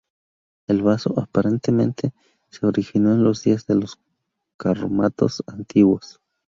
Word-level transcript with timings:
El 0.67 0.81
vaso, 0.81 1.13
aparentemente, 1.19 2.11
se 2.49 2.65
originó 2.65 3.11
en 3.13 3.23
los 3.23 3.43
días 3.43 3.67
de 3.67 3.75
los 3.75 3.99
carromatos 4.57 5.43
antiguos. 5.45 6.19